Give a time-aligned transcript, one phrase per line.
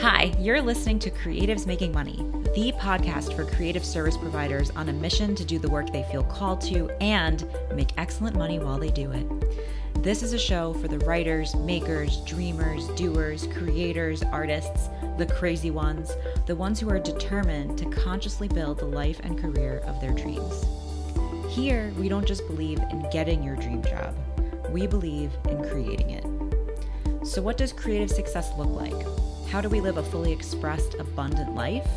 [0.00, 4.92] Hi, you're listening to Creatives Making Money, the podcast for creative service providers on a
[4.92, 7.44] mission to do the work they feel called to and
[7.74, 9.26] make excellent money while they do it.
[10.00, 14.88] This is a show for the writers, makers, dreamers, doers, creators, artists,
[15.18, 16.12] the crazy ones,
[16.46, 20.64] the ones who are determined to consciously build the life and career of their dreams.
[21.48, 24.14] Here, we don't just believe in getting your dream job,
[24.70, 27.26] we believe in creating it.
[27.26, 29.27] So, what does creative success look like?
[29.50, 31.88] How do we live a fully expressed, abundant life?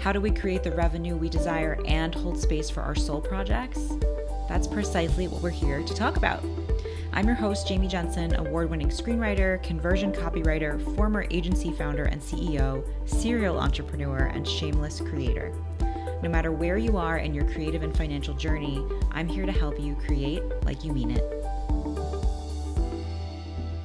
[0.00, 3.94] How do we create the revenue we desire and hold space for our soul projects?
[4.50, 6.44] That's precisely what we're here to talk about.
[7.14, 12.84] I'm your host, Jamie Jensen, award winning screenwriter, conversion copywriter, former agency founder and CEO,
[13.06, 15.54] serial entrepreneur, and shameless creator.
[16.22, 19.80] No matter where you are in your creative and financial journey, I'm here to help
[19.80, 21.43] you create like you mean it.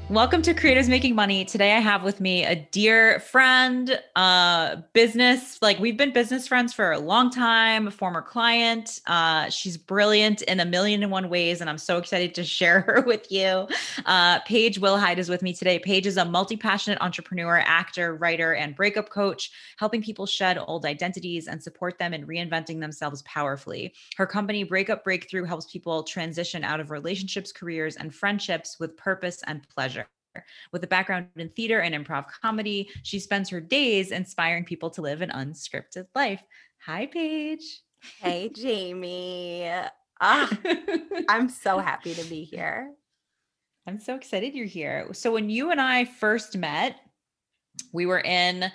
[0.09, 1.45] Welcome to Creators Making Money.
[1.45, 6.73] Today I have with me a dear friend, uh, business, like we've been business friends
[6.73, 9.01] for a long time, a former client.
[9.05, 12.81] Uh, she's brilliant in a million and one ways, and I'm so excited to share
[12.87, 13.67] her with you.
[14.07, 15.77] Uh, Paige Wilhide is with me today.
[15.77, 21.47] Paige is a multi-passionate entrepreneur, actor, writer, and breakup coach, helping people shed old identities
[21.47, 23.93] and support them in reinventing themselves powerfully.
[24.17, 29.43] Her company, Breakup Breakthrough, helps people transition out of relationships, careers, and friendships with purpose
[29.45, 29.98] and pleasure.
[30.71, 35.01] With a background in theater and improv comedy, she spends her days inspiring people to
[35.01, 36.43] live an unscripted life.
[36.85, 37.81] Hi, Paige.
[38.19, 39.69] Hey, Jamie.
[40.21, 40.49] Ah,
[41.29, 42.91] I'm so happy to be here.
[43.87, 45.07] I'm so excited you're here.
[45.13, 46.97] So, when you and I first met,
[47.93, 48.69] we were in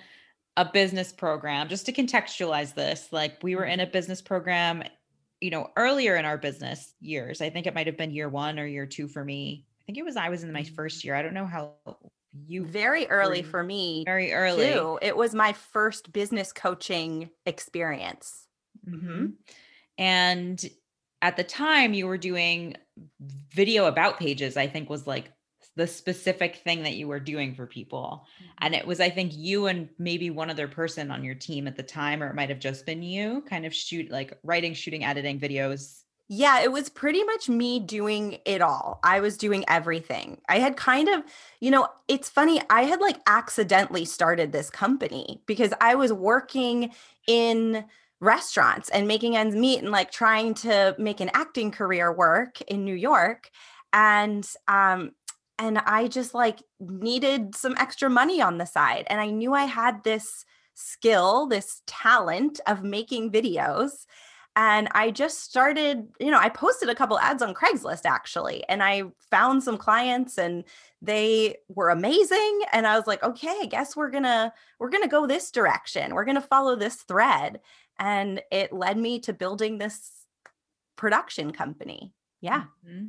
[0.57, 1.69] a business program.
[1.69, 3.93] Just to contextualize this, like we were in a mm-hmm.
[3.93, 4.85] business program,
[5.43, 7.43] you know, earlier in our business years.
[7.43, 10.05] I think it might have been year one or year two for me think it
[10.05, 11.05] was I was in my first mm.
[11.05, 11.15] year.
[11.15, 11.75] I don't know how
[12.47, 14.05] you very early for me.
[14.05, 14.73] Very early.
[14.73, 14.99] Too.
[15.01, 18.47] It was my first business coaching experience.
[18.89, 19.27] Mm-hmm.
[19.99, 20.71] And
[21.23, 22.77] at the time you were doing
[23.51, 25.31] video about pages, I think was like
[25.77, 28.27] the specific thing that you were doing for people.
[28.37, 28.51] Mm-hmm.
[28.59, 31.77] And it was, I think, you and maybe one other person on your team at
[31.77, 35.05] the time, or it might have just been you kind of shoot like writing, shooting,
[35.05, 38.99] editing videos yeah, it was pretty much me doing it all.
[39.03, 40.41] I was doing everything.
[40.49, 41.23] I had kind of,
[41.61, 46.93] you know, it's funny, I had like accidentally started this company because I was working
[47.29, 47.85] in
[48.21, 52.85] restaurants and making ends meet and like trying to make an acting career work in
[52.85, 53.51] New York.
[53.93, 55.13] And um
[55.59, 59.65] and I just like needed some extra money on the side and I knew I
[59.65, 64.07] had this skill, this talent of making videos
[64.57, 68.83] and I just started, you know, I posted a couple ads on Craigslist actually, and
[68.83, 70.65] I found some clients and
[71.03, 75.03] they were amazing and I was like, okay, I guess we're going to we're going
[75.03, 76.15] to go this direction.
[76.15, 77.61] We're going to follow this thread
[77.99, 80.11] and it led me to building this
[80.97, 82.13] production company.
[82.41, 82.65] Yeah.
[82.87, 83.07] Mm-hmm.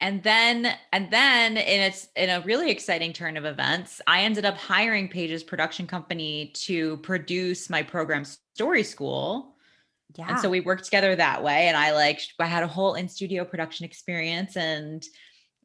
[0.00, 4.44] And then and then in its in a really exciting turn of events, I ended
[4.44, 9.52] up hiring Paige's production company to produce my program Story School
[10.16, 10.26] yeah.
[10.28, 11.68] And so we worked together that way.
[11.68, 15.02] And I like, I had a whole in studio production experience and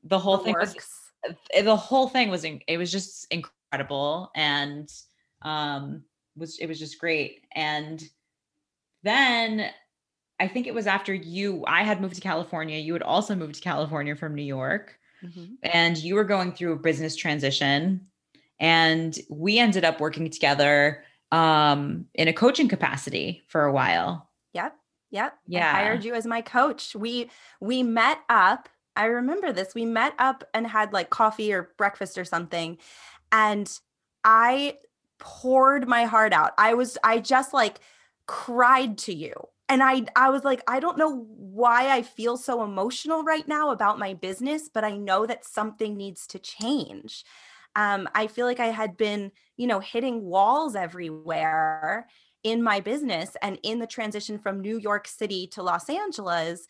[0.03, 0.75] the whole thing works.
[0.75, 4.31] was, eh, the whole thing was, it was just incredible.
[4.35, 4.89] And,
[5.41, 6.03] um,
[6.35, 7.45] was, it was just great.
[7.53, 8.03] And
[9.03, 9.69] then
[10.39, 12.77] I think it was after you, I had moved to California.
[12.77, 15.45] You had also moved to California from New York mm-hmm.
[15.63, 18.07] and you were going through a business transition
[18.59, 24.75] and we ended up working together um in a coaching capacity for a while Yep.
[25.11, 25.37] Yep.
[25.47, 25.67] Yeah.
[25.69, 26.95] I hired you as my coach.
[26.95, 28.69] We we met up.
[28.95, 29.75] I remember this.
[29.75, 32.77] We met up and had like coffee or breakfast or something.
[33.31, 33.71] And
[34.23, 34.77] I
[35.19, 36.53] poured my heart out.
[36.57, 37.79] I was I just like
[38.27, 39.33] cried to you.
[39.69, 43.71] And I I was like I don't know why I feel so emotional right now
[43.71, 47.23] about my business, but I know that something needs to change.
[47.75, 52.07] Um, I feel like I had been, you know, hitting walls everywhere
[52.47, 56.67] in my business and in the transition from New York City to Los Angeles,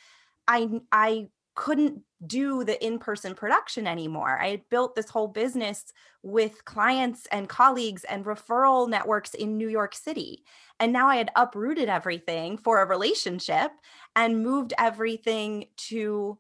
[0.47, 4.39] I I couldn't do the in-person production anymore.
[4.39, 5.85] I had built this whole business
[6.21, 10.44] with clients and colleagues and referral networks in New York City.
[10.79, 13.71] And now I had uprooted everything for a relationship
[14.15, 16.38] and moved everything to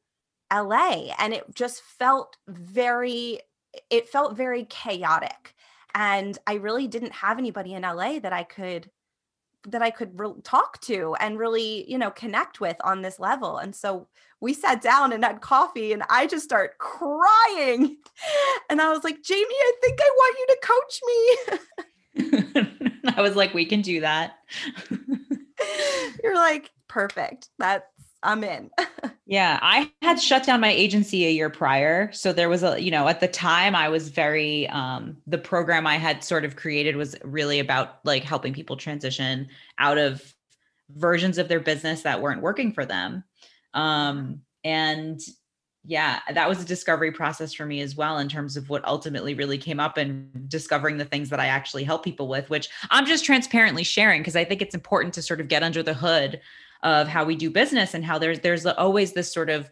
[0.53, 3.39] LA and it just felt very
[3.89, 5.55] it felt very chaotic.
[5.93, 8.89] And I really didn't have anybody in LA that I could
[9.67, 13.57] that I could re- talk to and really, you know, connect with on this level.
[13.57, 14.07] And so
[14.39, 17.97] we sat down and had coffee and I just start crying.
[18.69, 22.67] And I was like, "Jamie, I think I want you to coach me."
[23.17, 24.39] I was like, we can do that.
[26.23, 27.49] You're like, perfect.
[27.57, 27.85] That's
[28.23, 28.71] I'm in.
[29.25, 32.11] yeah, I had shut down my agency a year prior.
[32.11, 35.85] So there was a, you know, at the time I was very um the program
[35.87, 39.47] I had sort of created was really about like helping people transition
[39.77, 40.33] out of
[40.89, 43.23] versions of their business that weren't working for them.
[43.73, 45.19] Um and
[45.89, 49.33] yeah, that was a discovery process for me as well in terms of what ultimately
[49.33, 53.05] really came up and discovering the things that I actually help people with, which I'm
[53.05, 56.41] just transparently sharing because I think it's important to sort of get under the hood
[56.83, 59.71] of how we do business and how there's there's always this sort of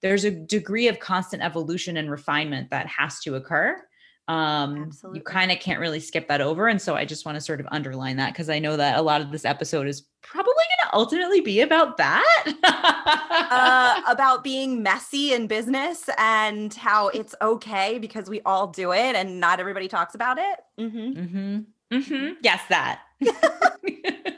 [0.00, 3.82] there's a degree of constant evolution and refinement that has to occur
[4.28, 5.18] um Absolutely.
[5.18, 7.60] you kind of can't really skip that over and so i just want to sort
[7.60, 10.90] of underline that because i know that a lot of this episode is probably going
[10.90, 17.98] to ultimately be about that uh, about being messy in business and how it's okay
[17.98, 21.18] because we all do it and not everybody talks about it mm-hmm.
[21.18, 21.96] Mm-hmm.
[21.96, 22.32] Mm-hmm.
[22.42, 23.00] yes that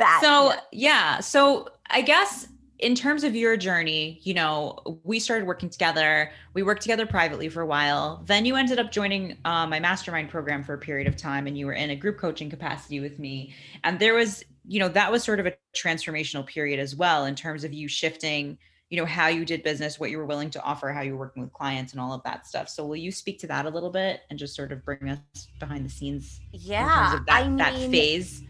[0.00, 0.20] that.
[0.22, 1.20] So, yeah.
[1.20, 2.48] So, I guess
[2.80, 6.32] in terms of your journey, you know, we started working together.
[6.54, 8.22] We worked together privately for a while.
[8.26, 11.56] Then you ended up joining uh, my mastermind program for a period of time, and
[11.56, 13.54] you were in a group coaching capacity with me.
[13.84, 17.34] And there was, you know, that was sort of a transformational period as well in
[17.34, 18.56] terms of you shifting,
[18.88, 21.18] you know, how you did business, what you were willing to offer, how you were
[21.18, 22.70] working with clients, and all of that stuff.
[22.70, 25.48] So, will you speak to that a little bit and just sort of bring us
[25.58, 26.40] behind the scenes?
[26.52, 28.42] Yeah, that, I mean, that phase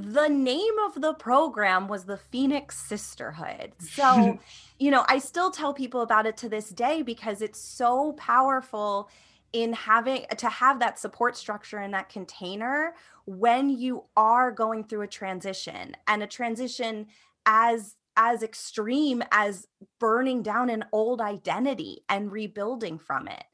[0.00, 3.72] the name of the program was the Phoenix Sisterhood.
[3.80, 4.38] So,
[4.78, 9.10] you know, I still tell people about it to this day because it's so powerful
[9.52, 12.94] in having to have that support structure in that container
[13.26, 17.06] when you are going through a transition and a transition
[17.46, 19.66] as as extreme as
[19.98, 23.44] burning down an old identity and rebuilding from it.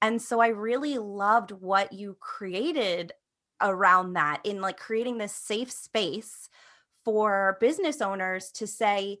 [0.00, 3.12] And so I really loved what you created
[3.62, 6.48] around that in like creating this safe space
[7.04, 9.18] for business owners to say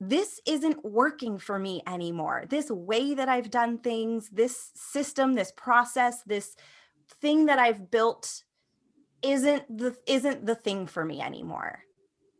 [0.00, 2.44] this isn't working for me anymore.
[2.48, 6.56] This way that i've done things this system this process this
[7.20, 8.44] thing that i've built
[9.22, 11.80] isn't the isn't the thing for me anymore.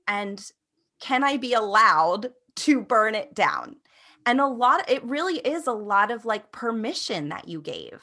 [0.08, 0.42] And
[1.00, 3.76] can i be allowed to burn it down?
[4.26, 8.02] And a lot it really is a lot of like permission that you gave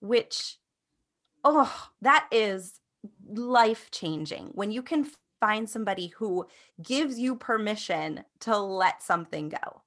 [0.00, 0.58] which
[1.46, 2.80] oh, that is
[3.28, 5.06] life changing when you can
[5.40, 6.46] find somebody who
[6.82, 9.82] gives you permission to let something go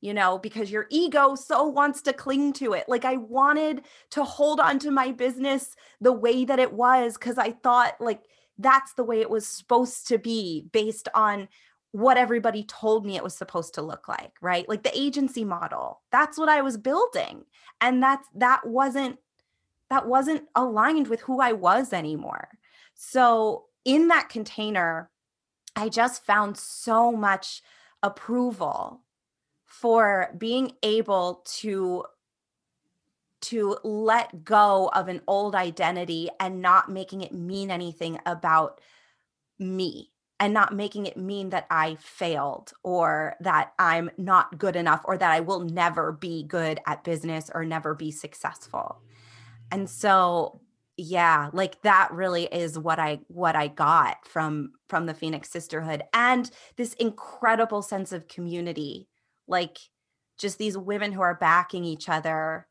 [0.00, 2.84] you know because your ego so wants to cling to it.
[2.88, 7.38] Like i wanted to hold on to my business the way that it was cuz
[7.38, 8.22] i thought like
[8.58, 11.48] that's the way it was supposed to be based on
[11.92, 14.68] what everybody told me it was supposed to look like right?
[14.68, 17.44] Like the agency model that's what i was building.
[17.80, 19.18] And that's that wasn't
[19.90, 22.48] that wasn't aligned with who I was anymore.
[22.94, 25.10] So in that container,
[25.76, 27.62] I just found so much
[28.02, 29.02] approval
[29.64, 32.04] for being able to
[33.40, 38.80] to let go of an old identity and not making it mean anything about
[39.58, 40.10] me
[40.40, 45.18] and not making it mean that I failed or that I'm not good enough or
[45.18, 49.02] that I will never be good at business or never be successful
[49.70, 50.60] and so
[50.96, 56.02] yeah like that really is what i what i got from from the phoenix sisterhood
[56.12, 59.08] and this incredible sense of community
[59.48, 59.78] like
[60.38, 62.66] just these women who are backing each other.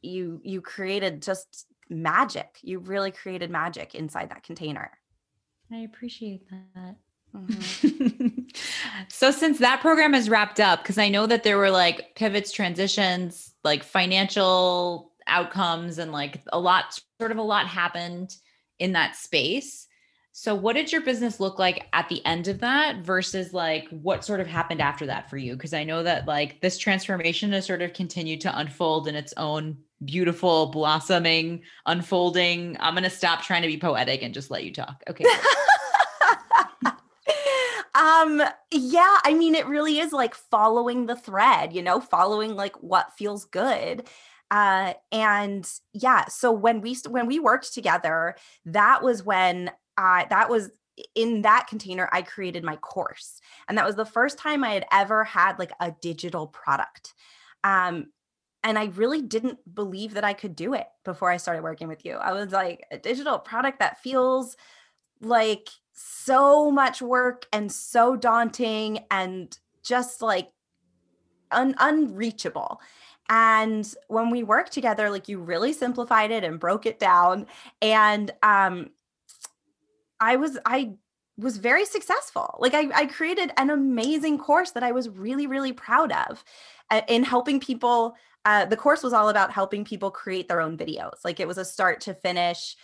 [0.00, 2.58] You you created just magic.
[2.62, 4.90] You really created magic inside that container.
[5.72, 6.96] I appreciate that.
[7.34, 8.38] Mm-hmm.
[9.08, 12.52] so since that program is wrapped up because i know that there were like pivots
[12.52, 18.34] transitions like financial outcomes and like a lot sort of a lot happened
[18.78, 19.86] in that space.
[20.34, 24.24] So what did your business look like at the end of that versus like what
[24.24, 25.54] sort of happened after that for you?
[25.54, 29.34] Because i know that like this transformation has sort of continued to unfold in its
[29.36, 32.76] own beautiful blossoming unfolding.
[32.80, 35.02] I'm going to stop trying to be poetic and just let you talk.
[35.08, 35.24] Okay.
[37.94, 42.74] Um yeah i mean it really is like following the thread you know following like
[42.82, 44.08] what feels good
[44.52, 50.50] uh, and yeah, so when we when we worked together, that was when I that
[50.50, 50.70] was
[51.14, 54.84] in that container I created my course, and that was the first time I had
[54.92, 57.14] ever had like a digital product.
[57.64, 58.08] Um,
[58.62, 62.04] and I really didn't believe that I could do it before I started working with
[62.04, 62.16] you.
[62.16, 64.58] I was like a digital product that feels
[65.22, 70.50] like so much work and so daunting and just like
[71.50, 72.82] un- unreachable.
[73.32, 77.46] And when we worked together, like you really simplified it and broke it down.
[77.80, 78.90] And um,
[80.20, 80.92] I was I
[81.38, 82.58] was very successful.
[82.60, 86.44] Like I, I created an amazing course that I was really, really proud of
[86.90, 88.16] uh, in helping people.
[88.44, 91.24] Uh, the course was all about helping people create their own videos.
[91.24, 92.76] Like it was a start to finish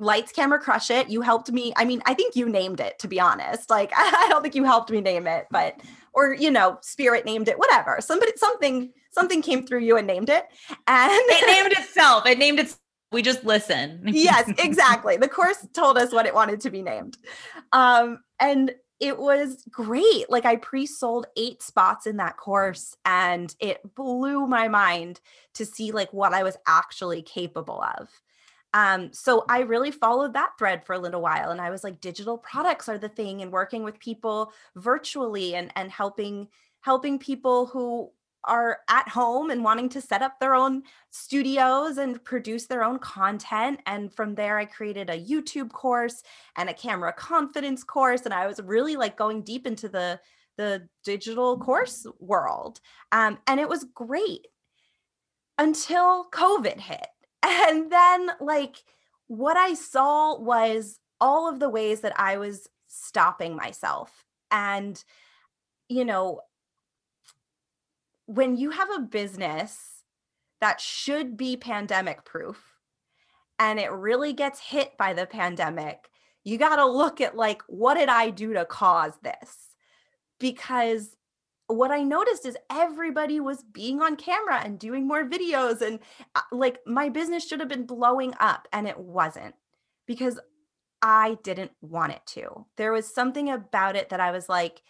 [0.00, 1.08] lights camera crush it.
[1.08, 3.70] You helped me i mean i think you named it to be honest.
[3.70, 5.80] Like i don't think you helped me name it but
[6.12, 7.98] or you know spirit named it whatever.
[8.00, 10.46] Somebody something something came through you and named it
[10.86, 12.26] and it named itself.
[12.26, 12.74] It named it
[13.12, 14.02] we just listen.
[14.06, 15.16] Yes exactly.
[15.16, 17.18] The course told us what it wanted to be named.
[17.72, 20.30] Um and it was great.
[20.30, 25.20] Like i pre-sold eight spots in that course and it blew my mind
[25.54, 28.08] to see like what i was actually capable of
[28.72, 31.50] um, so I really followed that thread for a little while.
[31.50, 35.72] And I was like, digital products are the thing and working with people virtually and
[35.76, 36.48] and helping
[36.80, 38.10] helping people who
[38.44, 42.98] are at home and wanting to set up their own studios and produce their own
[42.98, 43.80] content.
[43.84, 46.22] And from there, I created a YouTube course
[46.56, 48.22] and a camera confidence course.
[48.24, 50.20] And I was really like going deep into the
[50.56, 52.80] the digital course world.
[53.12, 54.46] Um, and it was great
[55.58, 57.06] until COVID hit
[57.42, 58.76] and then, like,
[59.26, 64.24] what I saw was all of the ways that I was stopping myself.
[64.50, 65.02] And,
[65.88, 66.40] you know,
[68.26, 70.04] when you have a business
[70.60, 72.76] that should be pandemic proof
[73.58, 76.08] and it really gets hit by the pandemic,
[76.44, 79.68] you got to look at like, what did I do to cause this?
[80.38, 81.16] Because
[81.70, 85.80] what I noticed is everybody was being on camera and doing more videos.
[85.80, 86.00] And
[86.34, 89.54] uh, like my business should have been blowing up and it wasn't
[90.06, 90.38] because
[91.02, 92.66] I didn't want it to.
[92.76, 94.82] There was something about it that I was like,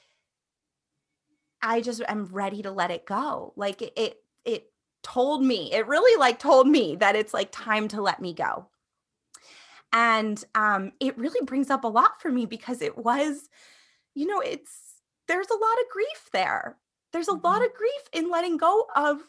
[1.63, 3.53] I just am ready to let it go.
[3.57, 4.73] Like it, it, it
[5.03, 8.67] told me, it really like told me that it's like time to let me go.
[9.93, 13.49] And um, it really brings up a lot for me because it was,
[14.15, 14.89] you know, it's
[15.31, 16.77] there's a lot of grief there.
[17.13, 17.47] There's a mm-hmm.
[17.47, 19.21] lot of grief in letting go of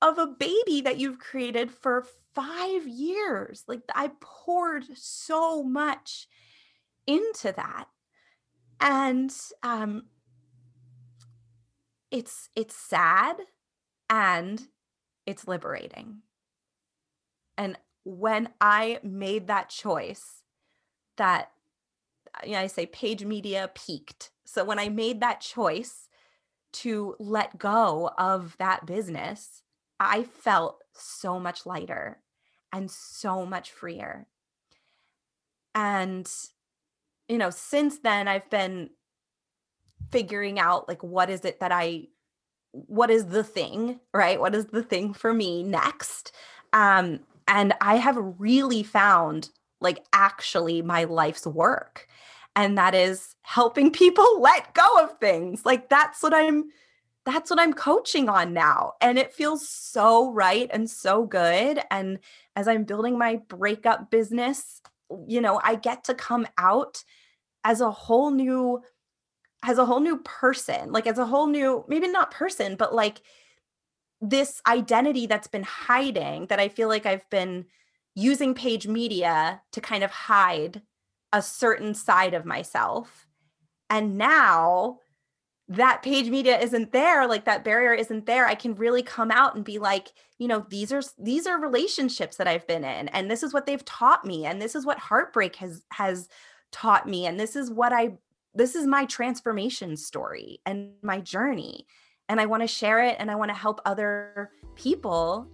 [0.00, 3.64] of a baby that you've created for 5 years.
[3.68, 6.28] Like I poured so much
[7.06, 7.86] into that.
[8.80, 9.34] And
[9.64, 10.04] um
[12.12, 13.36] it's it's sad
[14.08, 14.62] and
[15.26, 16.22] it's liberating.
[17.58, 20.42] And when I made that choice
[21.16, 21.50] that
[22.44, 26.08] you know, I say Paige Media peaked so when I made that choice
[26.74, 29.62] to let go of that business,
[29.98, 32.18] I felt so much lighter
[32.70, 34.26] and so much freer.
[35.74, 36.30] And,
[37.28, 38.90] you know, since then, I've been
[40.10, 42.08] figuring out like, what is it that I,
[42.72, 44.38] what is the thing, right?
[44.38, 46.32] What is the thing for me next?
[46.74, 49.48] Um, and I have really found
[49.80, 52.06] like actually my life's work
[52.54, 55.64] and that is helping people let go of things.
[55.64, 56.70] Like that's what I'm
[57.24, 62.18] that's what I'm coaching on now and it feels so right and so good and
[62.56, 64.82] as I'm building my breakup business,
[65.28, 67.04] you know, I get to come out
[67.62, 68.82] as a whole new
[69.64, 73.22] as a whole new person, like as a whole new maybe not person, but like
[74.20, 77.66] this identity that's been hiding that I feel like I've been
[78.14, 80.82] using Paige Media to kind of hide
[81.32, 83.26] a certain side of myself.
[83.88, 84.98] And now
[85.68, 89.54] that Paige Media isn't there, like that barrier isn't there, I can really come out
[89.54, 93.30] and be like, you know, these are these are relationships that I've been in and
[93.30, 96.28] this is what they've taught me and this is what heartbreak has has
[96.72, 98.18] taught me and this is what I
[98.54, 101.86] this is my transformation story and my journey
[102.28, 105.48] and I want to share it and I want to help other people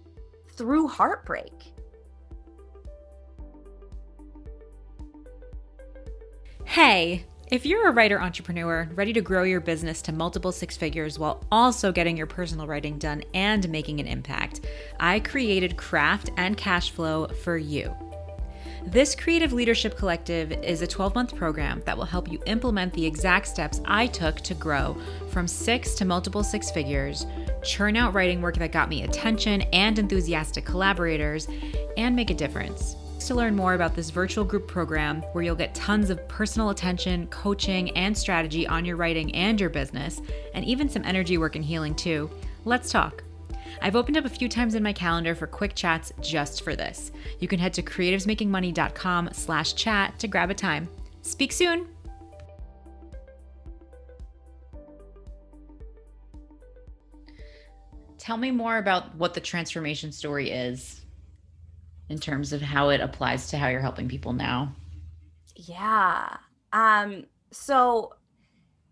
[0.55, 1.73] through heartbreak.
[6.81, 11.19] Hey, if you're a writer entrepreneur ready to grow your business to multiple six figures
[11.19, 14.61] while also getting your personal writing done and making an impact,
[14.97, 17.93] I created Craft and Cash Flow for you.
[18.85, 23.05] This Creative Leadership Collective is a 12 month program that will help you implement the
[23.05, 24.95] exact steps I took to grow
[25.31, 27.25] from six to multiple six figures,
[27.61, 31.49] churn out writing work that got me attention and enthusiastic collaborators,
[31.97, 32.95] and make a difference
[33.27, 37.27] to learn more about this virtual group program where you'll get tons of personal attention,
[37.27, 40.21] coaching, and strategy on your writing and your business,
[40.53, 42.29] and even some energy work and healing too,
[42.65, 43.23] let's talk.
[43.81, 47.11] I've opened up a few times in my calendar for quick chats just for this.
[47.39, 50.89] You can head to creativesmakingmoney.com slash chat to grab a time.
[51.21, 51.87] Speak soon!
[58.17, 60.99] Tell me more about what the transformation story is
[62.09, 64.73] in terms of how it applies to how you're helping people now?
[65.55, 66.37] Yeah.
[66.73, 68.13] Um, so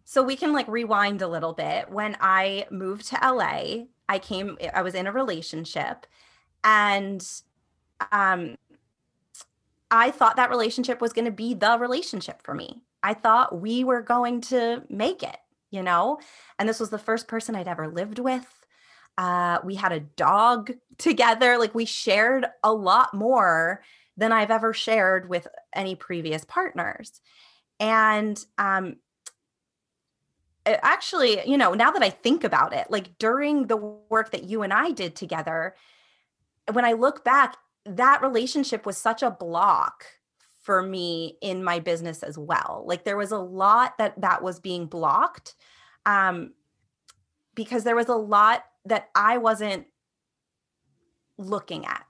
[0.06, 1.92] so we can like rewind a little bit.
[1.92, 6.06] When I moved to LA, I came I was in a relationship
[6.64, 7.26] and
[8.12, 8.56] um
[9.92, 12.84] I thought that relationship was going to be the relationship for me.
[13.04, 15.38] I thought we were going to make it,
[15.72, 16.20] you know?
[16.60, 18.66] And this was the first person I'd ever lived with.
[19.18, 21.58] Uh, we had a dog together.
[21.58, 23.84] Like we shared a lot more
[24.16, 27.22] than I've ever shared with any previous partners.
[27.80, 28.98] And um,
[30.66, 34.64] actually, you know, now that I think about it, like during the work that you
[34.64, 35.76] and I did together,
[36.72, 40.06] when I look back, that relationship was such a block
[40.62, 42.84] for me in my business as well.
[42.86, 45.56] Like there was a lot that that was being blocked
[46.06, 46.54] um
[47.56, 49.88] because there was a lot that I wasn't
[51.38, 52.06] looking at.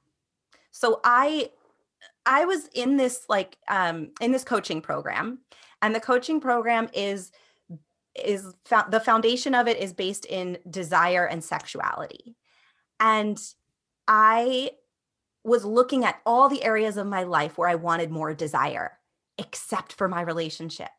[0.71, 1.51] So I
[2.25, 5.39] I was in this like um in this coaching program
[5.81, 7.31] and the coaching program is
[8.15, 12.35] is fo- the foundation of it is based in desire and sexuality.
[12.99, 13.39] And
[14.07, 14.71] I
[15.43, 18.93] was looking at all the areas of my life where I wanted more desire,
[19.37, 20.89] except for my relationship.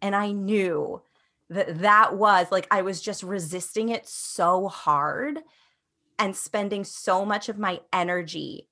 [0.00, 1.02] And I knew
[1.50, 5.40] that that was like, I was just resisting it so hard
[6.18, 8.68] and spending so much of my energy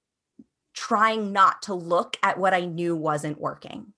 [0.75, 3.93] trying not to look at what I knew wasn't working.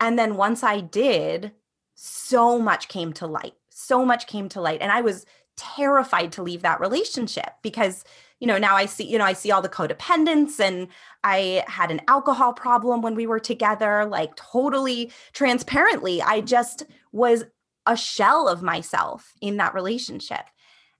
[0.00, 1.52] And then once I did,
[1.94, 3.54] so much came to light.
[3.70, 4.80] So much came to light.
[4.80, 5.26] And I was
[5.56, 8.04] terrified to leave that relationship because
[8.40, 10.88] you know now i see you know i see all the codependence and
[11.24, 16.22] i had an alcohol problem when we were together like totally transparently.
[16.22, 17.44] I just was
[17.86, 20.44] a shell of myself in that relationship.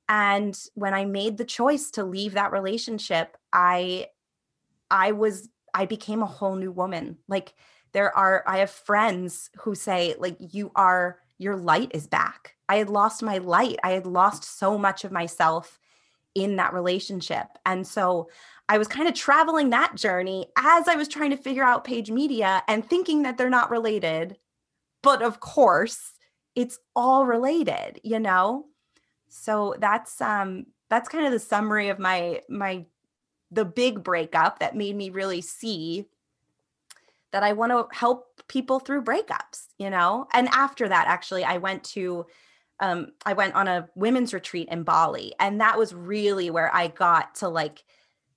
[0.09, 4.07] And when i made the choice to leave that relationship i
[4.91, 7.19] i was i became a whole new woman.
[7.29, 7.55] Like
[7.93, 12.57] there are i have friends who say like you are your light is back.
[12.69, 13.79] I had lost my light.
[13.85, 15.79] I had lost so much of myself
[16.35, 17.47] in that relationship.
[17.67, 18.29] And so
[18.69, 22.11] I was kind of traveling that journey as I was trying to figure out Paige
[22.11, 24.37] Media and thinking that they're not related.
[25.03, 26.13] But of course,
[26.55, 28.67] it's all related, you know?
[29.29, 32.87] So that's um that's kind of the summary of my my
[33.51, 36.07] the big breakup that made me really see
[37.31, 40.27] that I want to help people through breakups, you know?
[40.33, 42.27] And after that actually I went to
[42.81, 46.89] um, I went on a women's retreat in Bali, and that was really where I
[46.89, 47.83] got to like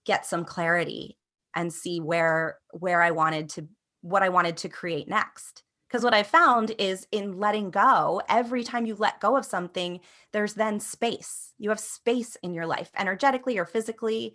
[0.06, 1.18] get some clarity
[1.56, 3.68] and see where where I wanted to
[4.02, 5.64] what I wanted to create next.
[5.88, 10.00] Because what I found is in letting go, every time you let go of something,
[10.32, 11.54] there's then space.
[11.58, 14.34] You have space in your life, energetically or physically,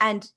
[0.00, 0.28] and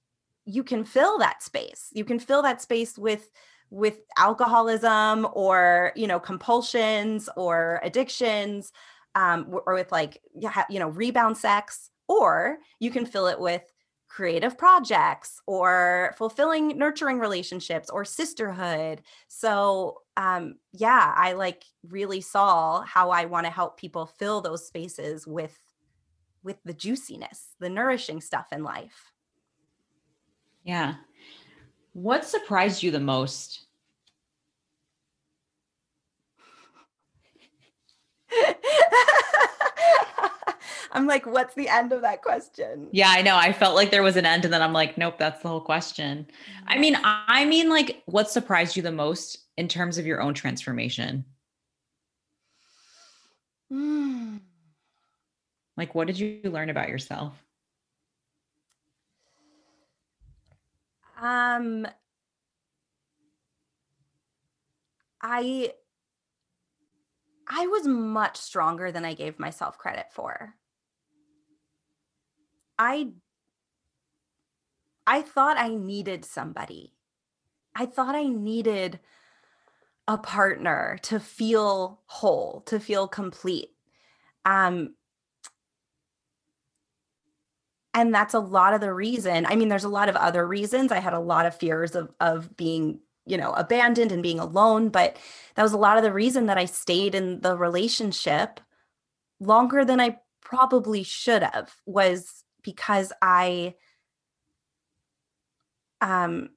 [0.45, 1.89] you can fill that space.
[1.91, 3.29] You can fill that space with
[3.71, 8.71] with alcoholism or you know compulsions or addictions
[9.15, 13.63] um, or with like you know rebound sex or you can fill it with
[14.08, 19.02] creative projects or fulfilling nurturing relationships or sisterhood.
[19.28, 24.67] So um yeah i like really saw how i want to help people fill those
[24.67, 25.58] spaces with
[26.43, 29.12] with the juiciness the nourishing stuff in life.
[30.63, 30.95] Yeah.
[31.93, 33.65] What surprised you the most
[40.91, 42.88] I'm like, what's the end of that question?
[42.91, 43.35] Yeah, I know.
[43.35, 45.62] I felt like there was an end, and then I'm like, nope, that's the whole
[45.62, 46.27] question.
[46.67, 50.33] I mean, I mean, like, what surprised you the most in terms of your own
[50.33, 51.25] transformation?
[53.71, 54.39] Mm.
[55.77, 57.33] Like, what did you learn about yourself?
[61.21, 61.85] Um,
[65.21, 65.73] I
[67.49, 70.55] I was much stronger than I gave myself credit for.
[72.77, 73.12] I
[75.07, 76.93] I thought I needed somebody.
[77.75, 78.99] I thought I needed
[80.07, 83.71] a partner to feel whole, to feel complete.
[84.45, 84.95] Um
[87.93, 89.45] and that's a lot of the reason.
[89.47, 90.91] I mean there's a lot of other reasons.
[90.91, 92.99] I had a lot of fears of of being
[93.30, 95.18] you know abandoned and being alone but
[95.56, 98.60] that was a lot of the reason that i stayed in the relationship
[99.39, 103.74] longer than i probably should have was because i
[106.02, 106.50] um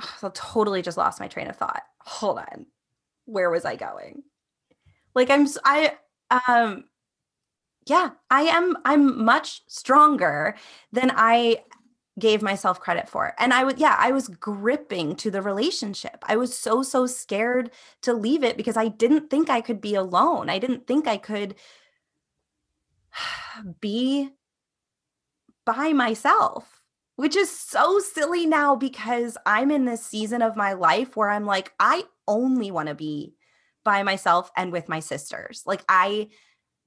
[0.22, 1.82] I totally just lost my train of thought.
[2.00, 2.66] Hold on.
[3.26, 4.22] Where was I going?
[5.14, 5.96] Like I'm I
[6.46, 6.84] um
[7.86, 10.56] yeah, I am I'm much stronger
[10.92, 11.64] than I
[12.20, 13.34] gave myself credit for.
[13.38, 16.24] And I would, yeah, I was gripping to the relationship.
[16.24, 17.70] I was so, so scared
[18.02, 20.48] to leave it because I didn't think I could be alone.
[20.48, 21.56] I didn't think I could
[23.80, 24.30] be
[25.64, 26.82] by myself,
[27.16, 31.46] which is so silly now because I'm in this season of my life where I'm
[31.46, 33.34] like, I only want to be
[33.84, 35.62] by myself and with my sisters.
[35.66, 36.28] Like, I,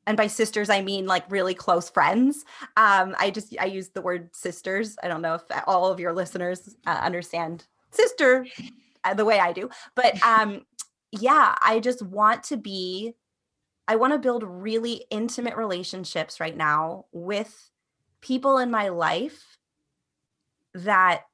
[0.08, 2.46] and by sisters i mean like really close friends.
[2.78, 4.96] Um i just i use the word sisters.
[5.04, 8.46] I don't know if all of your listeners uh, understand sister
[9.04, 10.62] uh, the way i do but um
[11.12, 13.14] yeah i just want to be
[13.88, 17.70] i want to build really intimate relationships right now with
[18.22, 19.58] people in my life
[20.74, 21.26] that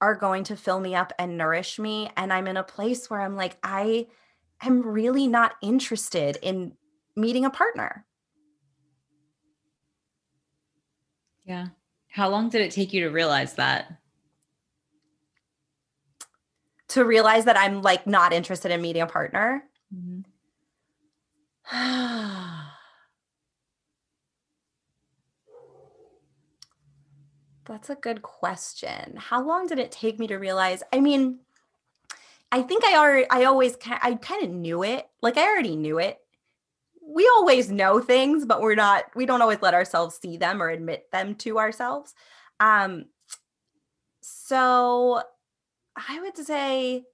[0.00, 3.20] are going to fill me up and nourish me and i'm in a place where
[3.20, 4.06] i'm like i
[4.62, 6.72] am really not interested in
[7.16, 8.04] meeting a partner.
[11.44, 11.68] Yeah.
[12.08, 13.92] How long did it take you to realize that?
[16.88, 19.64] To realize that I'm like not interested in meeting a partner?
[19.94, 20.20] Mm-hmm.
[27.64, 29.14] That's a good question.
[29.16, 30.82] How long did it take me to realize?
[30.92, 31.38] I mean,
[32.50, 35.08] I think I already, I always, I kind of knew it.
[35.22, 36.18] Like I already knew it
[37.12, 40.68] we always know things, but we're not, we don't always let ourselves see them or
[40.68, 42.14] admit them to ourselves.
[42.60, 43.06] Um,
[44.20, 45.22] so
[46.08, 47.04] I would say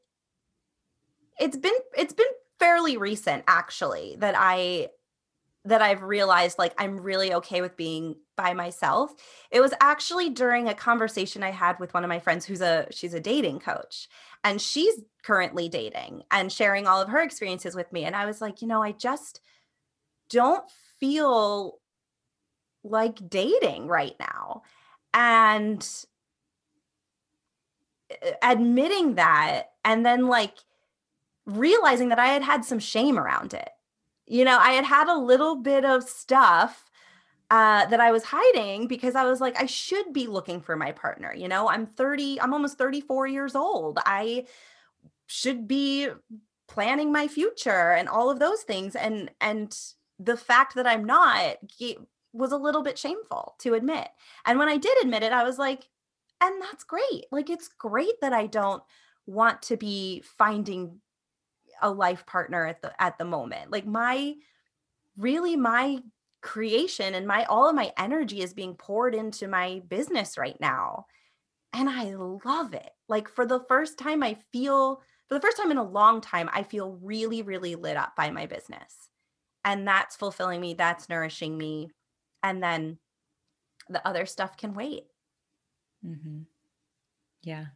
[1.39, 2.27] it's been it's been
[2.59, 4.89] fairly recent actually that I
[5.65, 9.13] that I've realized like I'm really okay with being by myself.
[9.51, 12.87] It was actually during a conversation I had with one of my friends who's a
[12.91, 14.09] she's a dating coach
[14.45, 18.41] and she's currently dating and sharing all of her experiences with me and I was
[18.41, 19.41] like, you know, I just
[20.31, 20.65] don't
[21.01, 21.79] feel
[22.85, 24.63] like dating right now.
[25.13, 25.87] And
[28.11, 30.55] eh, admitting that and then like
[31.47, 33.69] realizing that I had had some shame around it.
[34.27, 36.91] You know, I had had a little bit of stuff
[37.51, 40.91] uh, that I was hiding because I was like, I should be looking for my
[40.91, 41.33] partner.
[41.33, 44.01] You know, I'm 30, I'm almost 34 years old.
[44.05, 44.47] I
[45.29, 46.09] should be
[46.67, 48.97] planning my future and all of those things.
[48.97, 49.77] And, and
[50.19, 51.57] the fact that I'm not
[52.33, 54.09] was a little bit shameful to admit.
[54.45, 55.89] And when I did admit it, I was like,
[56.41, 57.25] and that's great.
[57.33, 58.83] Like, it's great that I don't
[59.27, 61.01] want to be finding
[61.83, 64.35] a life partner at the at the moment like my
[65.17, 65.99] really my
[66.41, 71.07] creation and my all of my energy is being poured into my business right now
[71.73, 75.71] and i love it like for the first time i feel for the first time
[75.71, 79.09] in a long time i feel really really lit up by my business
[79.67, 81.91] and that's fulfilling me that's nourishing me
[82.43, 82.99] and then
[83.91, 85.05] the other stuff can wait
[86.05, 86.41] mm-hmm.
[87.43, 87.67] yeah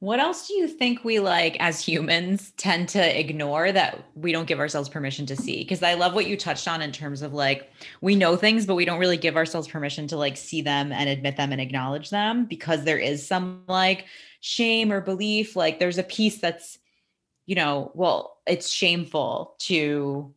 [0.00, 4.46] what else do you think we like as humans tend to ignore that we don't
[4.46, 5.58] give ourselves permission to see?
[5.58, 7.68] Because I love what you touched on in terms of like
[8.00, 11.08] we know things, but we don't really give ourselves permission to like see them and
[11.08, 14.04] admit them and acknowledge them because there is some like
[14.40, 15.56] shame or belief.
[15.56, 16.78] Like there's a piece that's,
[17.46, 20.32] you know, well, it's shameful to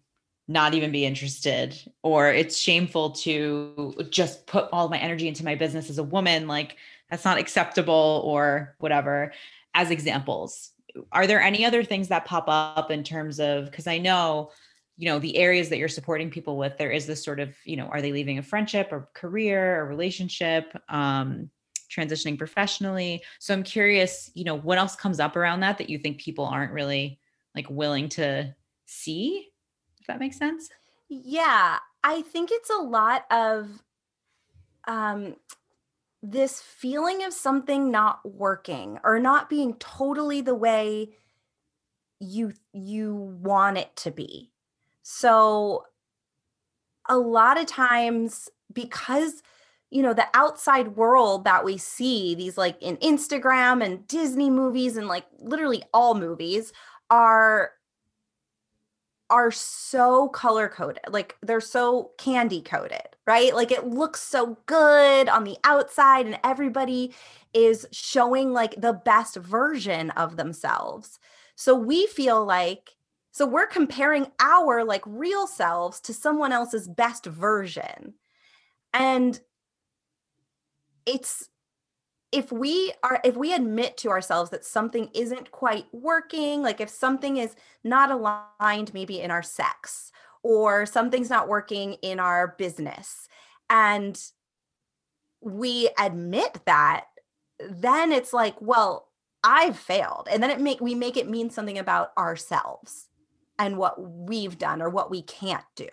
[0.52, 5.56] not even be interested or it's shameful to just put all my energy into my
[5.56, 6.78] business as a woman like
[7.10, 9.34] that's not acceptable or whatever.
[9.74, 10.72] As examples
[11.12, 14.52] are there any other things that pop up in terms of because i know
[14.98, 17.76] you know the areas that you're supporting people with there is this sort of you
[17.76, 21.50] know are they leaving a friendship or career or relationship um
[21.90, 23.22] transitioning professionally?
[23.40, 26.46] So i'm curious you know what else comes up around that that you think people
[26.46, 27.20] aren't really
[27.56, 29.51] like willing to see
[30.12, 30.70] that makes sense.
[31.10, 33.82] Yeah, I think it's a lot of
[34.88, 35.36] um
[36.24, 41.10] this feeling of something not working or not being totally the way
[42.20, 44.52] you you want it to be.
[45.02, 45.86] So
[47.10, 49.42] a lot of times because
[49.90, 54.98] you know the outside world that we see these like in Instagram and Disney movies
[54.98, 56.72] and like literally all movies
[57.10, 57.72] are
[59.32, 61.02] are so color coded.
[61.08, 63.56] Like they're so candy coated, right?
[63.56, 67.14] Like it looks so good on the outside and everybody
[67.54, 71.18] is showing like the best version of themselves.
[71.56, 72.92] So we feel like
[73.32, 78.14] so we're comparing our like real selves to someone else's best version.
[78.94, 79.40] And
[81.06, 81.48] it's
[82.32, 86.90] if we are if we admit to ourselves that something isn't quite working like if
[86.90, 90.12] something is not aligned maybe in our sex
[90.44, 93.28] or something's not working in our business
[93.70, 94.22] and
[95.42, 97.06] we admit that
[97.70, 99.10] then it's like, well,
[99.44, 100.28] I've failed.
[100.32, 103.08] And then it make we make it mean something about ourselves
[103.58, 105.90] and what we've done or what we can't do.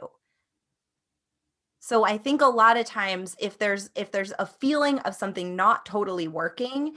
[1.81, 5.57] So I think a lot of times if there's if there's a feeling of something
[5.57, 6.97] not totally working,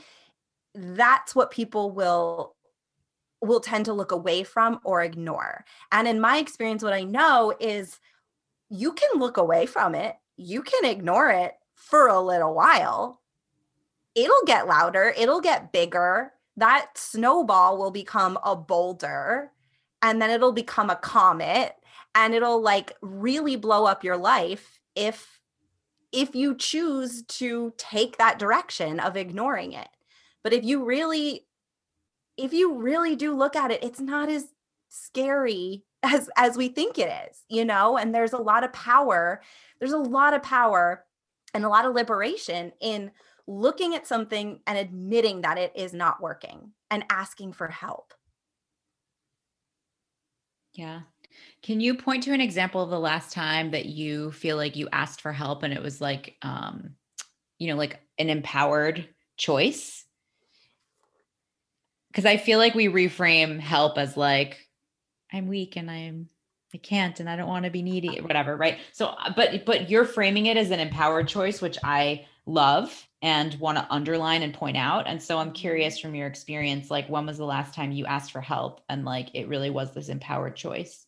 [0.73, 2.55] that's what people will
[3.41, 5.65] will tend to look away from or ignore.
[5.91, 7.99] And in my experience what I know is
[8.69, 13.21] you can look away from it, you can ignore it for a little while.
[14.15, 16.33] It'll get louder, it'll get bigger.
[16.57, 19.51] That snowball will become a boulder
[20.01, 21.75] and then it'll become a comet
[22.15, 25.39] and it'll like really blow up your life if
[26.11, 29.87] if you choose to take that direction of ignoring it.
[30.43, 31.47] But if you really
[32.37, 34.47] if you really do look at it it's not as
[34.89, 37.97] scary as as we think it is you know?
[37.97, 39.41] And there's a lot of power
[39.79, 41.05] there's a lot of power
[41.53, 43.11] and a lot of liberation in
[43.47, 48.13] looking at something and admitting that it is not working and asking for help.
[50.73, 51.01] Yeah
[51.61, 54.89] can you point to an example of the last time that you feel like you
[54.91, 56.95] asked for help and it was like um
[57.59, 60.05] you know like an empowered choice?
[62.13, 64.67] Cuz I feel like we reframe help as like
[65.31, 66.29] I'm weak and I'm
[66.73, 68.79] I can't and I don't want to be needy whatever, right?
[68.91, 73.77] So but but you're framing it as an empowered choice which I love and want
[73.77, 75.05] to underline and point out.
[75.07, 78.31] And so I'm curious from your experience like when was the last time you asked
[78.31, 81.05] for help and like it really was this empowered choice?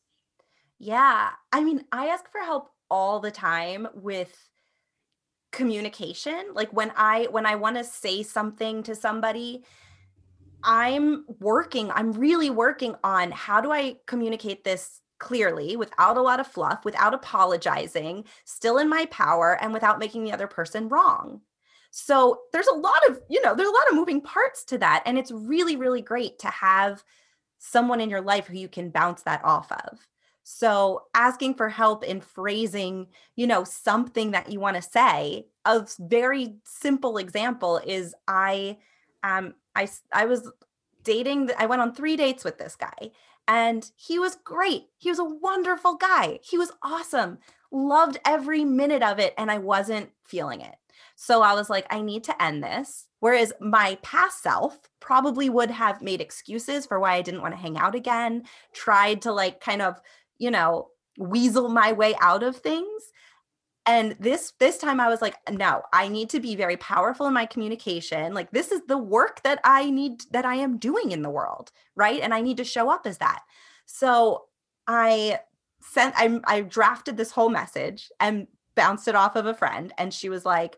[0.84, 1.30] Yeah.
[1.54, 4.36] I mean, I ask for help all the time with
[5.54, 6.48] communication.
[6.54, 9.64] Like when I when I want to say something to somebody,
[10.62, 16.42] I'm working, I'm really working on how do I communicate this clearly without a lot
[16.42, 21.40] of fluff, without apologizing, still in my power and without making the other person wrong.
[21.92, 25.04] So there's a lot of, you know, there's a lot of moving parts to that
[25.06, 27.06] and it's really really great to have
[27.58, 30.06] someone in your life who you can bounce that off of.
[30.44, 35.48] So asking for help in phrasing, you know, something that you want to say.
[35.66, 38.78] A very simple example is I
[39.24, 40.52] um I I was
[41.04, 43.12] dating I went on 3 dates with this guy
[43.48, 44.88] and he was great.
[44.98, 46.40] He was a wonderful guy.
[46.44, 47.40] He was awesome.
[47.72, 50.76] Loved every minute of it and I wasn't feeling it.
[51.16, 53.08] So I was like I need to end this.
[53.20, 57.62] Whereas my past self probably would have made excuses for why I didn't want to
[57.62, 60.02] hang out again, tried to like kind of
[60.38, 63.12] you know, weasel my way out of things.
[63.86, 67.34] And this this time I was like, no, I need to be very powerful in
[67.34, 68.34] my communication.
[68.34, 71.72] Like this is the work that I need that I am doing in the world,
[71.96, 72.22] right?
[72.22, 73.42] And I need to show up as that.
[73.86, 74.46] So
[74.88, 75.40] I
[75.82, 80.14] sent I I drafted this whole message and bounced it off of a friend and
[80.14, 80.78] she was like,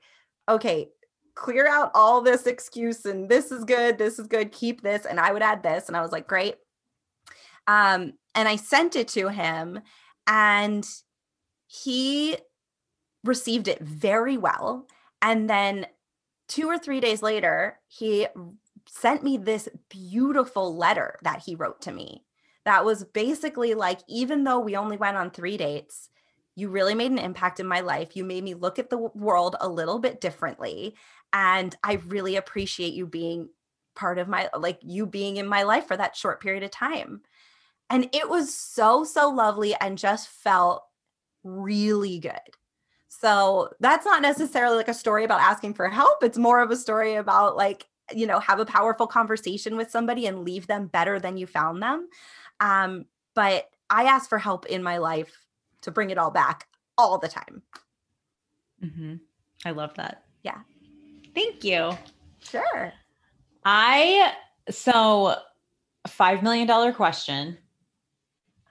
[0.49, 0.89] "Okay,
[1.35, 5.19] clear out all this excuse and this is good, this is good, keep this." And
[5.19, 6.55] I would add this and I was like, "Great."
[7.67, 9.79] Um and I sent it to him
[10.27, 10.87] and
[11.67, 12.37] he
[13.23, 14.87] received it very well.
[15.21, 15.87] And then
[16.47, 18.27] two or three days later, he
[18.87, 22.23] sent me this beautiful letter that he wrote to me.
[22.65, 26.09] That was basically like, even though we only went on three dates,
[26.55, 28.15] you really made an impact in my life.
[28.15, 30.95] You made me look at the world a little bit differently.
[31.33, 33.49] And I really appreciate you being
[33.95, 37.21] part of my, like, you being in my life for that short period of time.
[37.89, 40.83] And it was so, so lovely and just felt
[41.43, 42.39] really good.
[43.07, 46.23] So that's not necessarily like a story about asking for help.
[46.23, 50.27] It's more of a story about like, you know, have a powerful conversation with somebody
[50.27, 52.09] and leave them better than you found them.
[52.59, 55.45] Um, but I ask for help in my life
[55.81, 56.67] to bring it all back
[56.97, 57.61] all the time.
[58.83, 59.15] Mm-hmm.
[59.63, 60.23] I love that.
[60.43, 60.59] Yeah.
[61.33, 61.97] Thank you.
[62.39, 62.93] Sure.
[63.63, 64.33] I,
[64.69, 65.35] so,
[66.07, 67.57] $5 million question.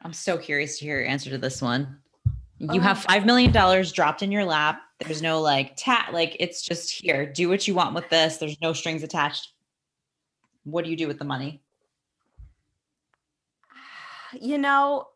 [0.05, 1.99] I'm so curious to hear your answer to this one.
[2.59, 3.13] You have oh.
[3.13, 3.53] $5 million
[3.93, 4.81] dropped in your lap.
[5.01, 7.27] There's no like tat, like it's just here.
[7.27, 8.37] Do what you want with this.
[8.37, 9.53] There's no strings attached.
[10.63, 11.63] What do you do with the money?
[14.41, 15.07] You know,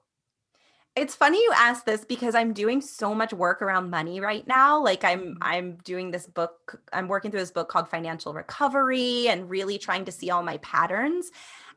[0.95, 4.83] it's funny you ask this because I'm doing so much work around money right now.
[4.83, 5.43] Like I'm mm-hmm.
[5.43, 10.05] I'm doing this book, I'm working through this book called Financial Recovery and really trying
[10.05, 11.31] to see all my patterns.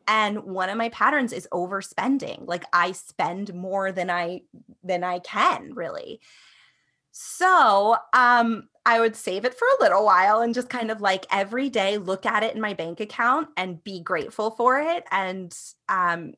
[0.08, 2.48] And one of my patterns is overspending.
[2.48, 4.42] Like I spend more than I
[4.84, 6.20] than I can really.
[7.12, 11.26] So, um I would save it for a little while and just kind of like
[11.32, 15.56] every day look at it in my bank account and be grateful for it and
[15.90, 16.34] um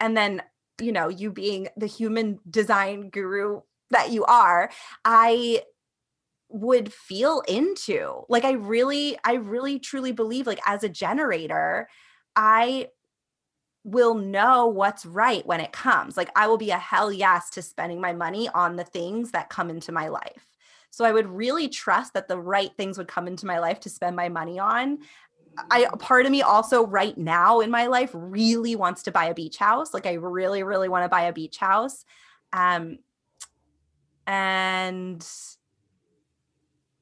[0.00, 0.42] and then
[0.80, 4.70] you know, you being the human design guru that you are,
[5.04, 5.62] I
[6.48, 8.22] would feel into.
[8.28, 11.88] Like I really I really truly believe like as a generator,
[12.36, 12.88] I
[13.84, 16.16] will know what's right when it comes.
[16.16, 19.50] Like I will be a hell yes to spending my money on the things that
[19.50, 20.50] come into my life.
[20.90, 23.90] So I would really trust that the right things would come into my life to
[23.90, 24.98] spend my money on.
[25.70, 29.34] I part of me also right now in my life really wants to buy a
[29.34, 29.92] beach house.
[29.92, 32.04] Like I really really want to buy a beach house.
[32.52, 32.98] Um
[34.26, 35.26] and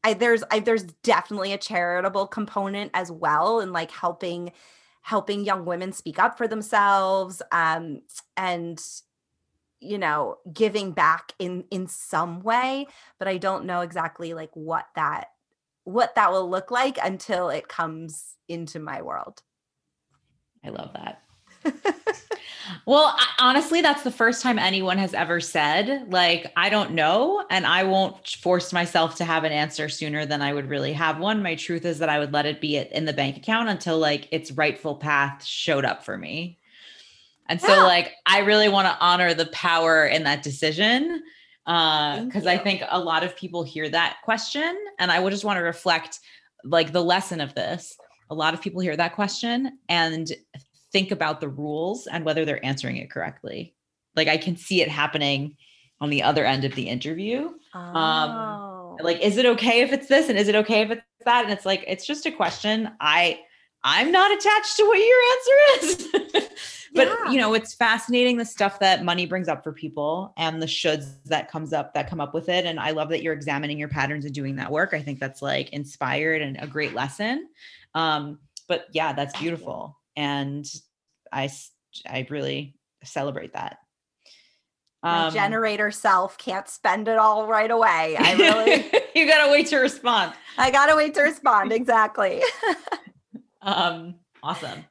[0.03, 4.53] I there's I there's definitely a charitable component as well and like helping
[5.03, 8.01] helping young women speak up for themselves um
[8.37, 8.81] and
[9.81, 12.87] you know giving back in in some way
[13.19, 15.29] but I don't know exactly like what that
[15.85, 19.43] what that will look like until it comes into my world.
[20.65, 21.23] I love that.
[22.87, 27.45] well, I, honestly, that's the first time anyone has ever said, like, I don't know.
[27.51, 31.19] And I won't force myself to have an answer sooner than I would really have
[31.19, 31.43] one.
[31.43, 34.29] My truth is that I would let it be in the bank account until like
[34.31, 36.59] its rightful path showed up for me.
[37.49, 37.83] And so, yeah.
[37.83, 41.23] like, I really want to honor the power in that decision
[41.65, 44.77] because uh, I think a lot of people hear that question.
[44.99, 46.21] And I would just want to reflect
[46.65, 47.97] like the lesson of this.
[48.31, 50.33] A lot of people hear that question and
[50.93, 53.75] think about the rules and whether they're answering it correctly.
[54.15, 55.57] Like I can see it happening
[56.01, 57.49] on the other end of the interview.
[57.75, 58.97] Um, oh.
[58.99, 60.29] Um, like, is it okay if it's this?
[60.29, 61.45] And is it okay if it's that?
[61.45, 62.91] And it's like, it's just a question.
[63.01, 63.41] I,
[63.85, 66.49] I'm not attached to what your answer is.
[66.95, 67.31] but yeah.
[67.31, 71.15] you know, it's fascinating the stuff that money brings up for people and the shoulds
[71.25, 72.67] that comes up that come up with it.
[72.67, 74.93] And I love that you're examining your patterns and doing that work.
[74.93, 77.49] I think that's like inspired and a great lesson.
[77.95, 80.67] Um, but yeah, that's beautiful and
[81.33, 81.51] I
[82.07, 83.79] I really celebrate that.
[85.03, 88.17] My um, generator self can't spend it all right away.
[88.19, 90.33] I really you gotta wait to respond.
[90.57, 91.73] I gotta wait to respond.
[91.73, 92.43] Exactly.
[93.63, 94.85] um, awesome.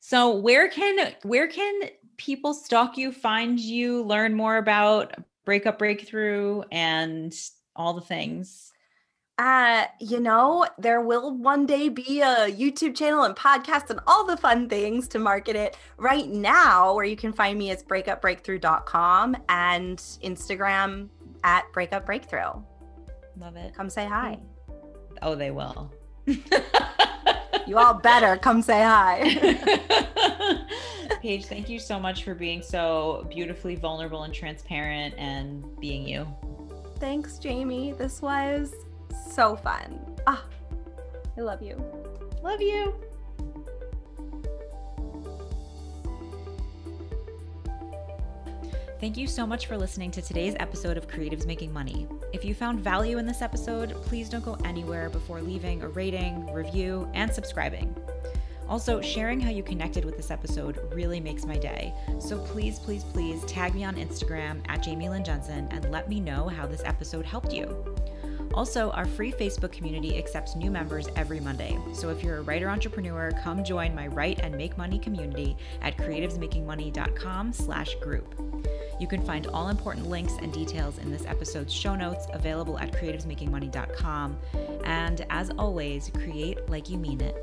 [0.00, 1.82] So where can where can
[2.16, 7.34] people stalk you, find you, learn more about breakup breakthrough and
[7.76, 8.72] all the things?
[9.38, 14.24] Uh you know there will one day be a youtube channel and podcast and all
[14.24, 15.76] the fun things to market it.
[15.96, 21.08] Right now where you can find me is breakupbreakthrough.com and instagram
[21.42, 22.62] at breakupbreakthrough
[23.36, 23.74] love it.
[23.74, 24.38] Come say hi.
[25.22, 25.92] Oh they will.
[27.66, 29.22] You all better come say hi.
[31.22, 36.26] Paige thank you so much for being so beautifully vulnerable and transparent and being you.
[36.98, 37.92] Thanks jamie.
[37.92, 38.74] This was
[39.32, 39.98] so fun.
[40.26, 40.44] Ah,
[41.36, 41.82] I love you.
[42.42, 42.94] Love you.
[49.00, 52.06] Thank you so much for listening to today's episode of Creatives Making Money.
[52.32, 56.50] If you found value in this episode, please don't go anywhere before leaving a rating,
[56.54, 57.94] review, and subscribing.
[58.66, 61.92] Also, sharing how you connected with this episode really makes my day.
[62.18, 66.18] So please, please, please tag me on Instagram at Jamie Lynn Jensen and let me
[66.18, 67.93] know how this episode helped you.
[68.54, 71.76] Also, our free Facebook community accepts new members every Monday.
[71.92, 75.98] So if you're a writer entrepreneur, come join my Write and Make Money community at
[75.98, 78.32] creativesmakingmoney.com slash group.
[79.00, 82.92] You can find all important links and details in this episode's show notes available at
[82.92, 84.38] creativesmakingmoney.com.
[84.84, 87.36] And as always, create like you mean it.